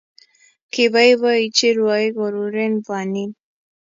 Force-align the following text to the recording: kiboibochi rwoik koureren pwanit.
kiboibochi 0.71 1.67
rwoik 1.77 2.13
koureren 2.17 2.73
pwanit. 2.85 3.33